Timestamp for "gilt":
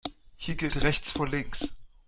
0.55-0.81